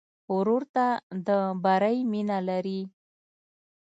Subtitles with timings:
[0.35, 0.85] ورور ته
[1.27, 1.29] د
[1.63, 2.81] بری مینه لرې.